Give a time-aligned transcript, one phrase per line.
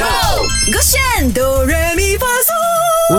[0.00, 0.46] go!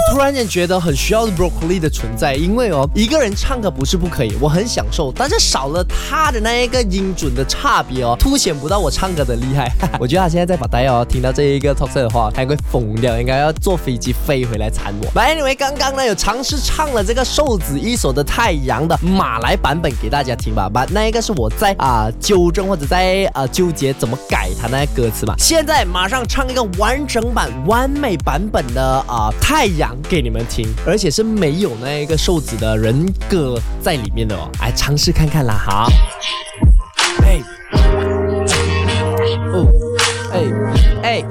[0.09, 9.71] 突然间觉得很需要 broccoli 的存在，因为哦，一个人唱歌不是不可以，我很享受，但是少了他的那一个音准的差别哦，凸显不到我唱歌的厉害。
[9.99, 15.07] 我觉得他现在在把呆哦，听到这一个 talk 的话，他应该疯掉，应该要坐飞机飞回来缠我。
[15.15, 25.35] 来，anyway，刚刚呢有尝试唱了这个瘦子一首的《太阳》的马来版本给大家听吧，把那一个是我在啊纠正或者在啊纠结怎么改他那歌词吧。
[25.37, 35.87] 现在马上唱一个完整版、完美版本的啊《太阳》给你们听，而且是没有那一个瘦子的人格在里面的哦，来尝试看看啦哈。
[37.23, 37.41] 哎，
[39.53, 39.67] 哦，
[40.33, 40.43] 哎
[41.03, 41.23] 哎。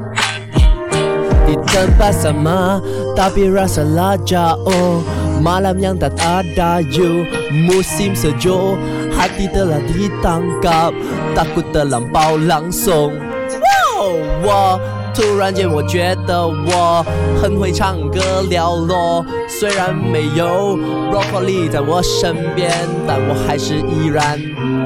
[1.51, 2.79] Di tempat sama
[3.19, 5.03] Tapi rasa laja oh
[5.43, 8.79] Malam yang tak ada you Musim sejuk
[9.11, 10.95] Hati telah ditangkap
[11.35, 13.19] Takut terlampau langsung
[13.59, 14.79] Wow 我
[15.15, 17.05] 突然间我觉得我
[17.43, 20.79] 很会唱歌了咯虽然没有
[21.11, 22.71] broccoli 在我身边
[23.07, 24.41] 但我还是依然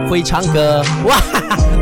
[0.08, 1.16] 会唱歌哇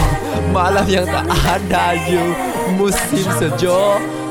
[0.52, 1.94] 麻辣羊的阿达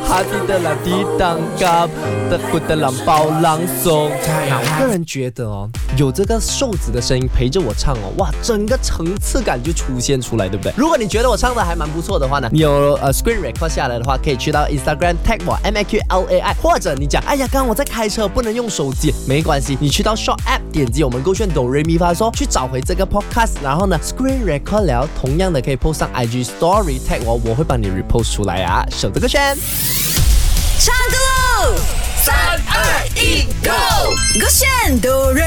[0.07, 1.89] Hati telah ditangkap
[2.31, 4.11] Takut terlampau langsung
[4.49, 10.73] 那我个人觉得哦，有这个瘦子的声音陪着我唱哦，哇，整个层次感就出现出来，对不对？
[10.75, 23.05] 如果你觉得我唱的还蛮不错的话呢，你有呃 screen record 下来的话，可以去到 Instagram tag 我 M A Q L A I，或者你讲，哎呀，刚刚我在开车不能用手机，没关系，你去到 Short App 点击我们勾选哆瑞咪发嗦，去找回这个
[23.05, 29.55] podcast，然后呢 screen record 了，同样的可以 post 上 IG story tag 我，我会帮你 repost 出来啊，守这个圈。
[30.79, 31.75] 唱歌喽！
[32.23, 32.35] 三
[32.67, 33.71] 二一，Go！
[34.39, 34.67] 勾选
[35.01, 35.46] 哆来咪发嗦。